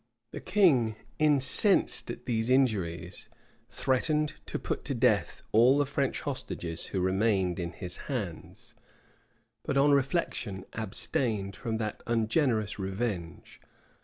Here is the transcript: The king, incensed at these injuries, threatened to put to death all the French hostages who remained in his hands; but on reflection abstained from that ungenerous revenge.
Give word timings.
The 0.31 0.41
king, 0.41 0.95
incensed 1.19 2.09
at 2.09 2.25
these 2.25 2.49
injuries, 2.49 3.29
threatened 3.69 4.33
to 4.47 4.57
put 4.57 4.83
to 4.85 4.95
death 4.95 5.43
all 5.51 5.77
the 5.77 5.85
French 5.85 6.21
hostages 6.21 6.87
who 6.87 6.99
remained 6.99 7.59
in 7.59 7.73
his 7.73 7.97
hands; 8.09 8.73
but 9.61 9.77
on 9.77 9.91
reflection 9.91 10.65
abstained 10.73 11.55
from 11.55 11.77
that 11.77 12.01
ungenerous 12.07 12.79
revenge. 12.79 13.61